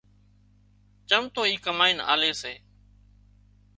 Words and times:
چم 1.09 1.23
تواِي 1.33 1.53
ڪمائينَ 1.65 1.97
آلي 2.13 2.31
سي 2.41 2.53